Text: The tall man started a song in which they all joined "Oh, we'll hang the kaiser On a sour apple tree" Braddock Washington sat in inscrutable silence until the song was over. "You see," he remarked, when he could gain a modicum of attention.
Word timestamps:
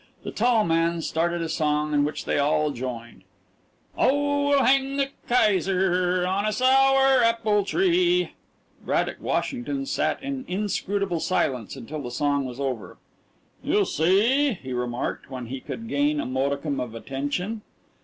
The 0.23 0.31
tall 0.31 0.63
man 0.65 1.03
started 1.03 1.43
a 1.43 1.47
song 1.47 1.93
in 1.93 2.03
which 2.03 2.25
they 2.25 2.39
all 2.39 2.71
joined 2.71 3.21
"Oh, 3.95 4.47
we'll 4.47 4.63
hang 4.63 4.97
the 4.97 5.09
kaiser 5.29 6.25
On 6.25 6.43
a 6.43 6.51
sour 6.51 7.23
apple 7.23 7.63
tree" 7.63 8.31
Braddock 8.83 9.17
Washington 9.21 9.85
sat 9.85 10.19
in 10.23 10.43
inscrutable 10.47 11.19
silence 11.19 11.75
until 11.75 12.01
the 12.01 12.09
song 12.09 12.45
was 12.45 12.59
over. 12.59 12.97
"You 13.61 13.85
see," 13.85 14.53
he 14.53 14.73
remarked, 14.73 15.29
when 15.29 15.45
he 15.45 15.59
could 15.59 15.87
gain 15.87 16.19
a 16.19 16.25
modicum 16.25 16.79
of 16.79 16.95
attention. 16.95 17.61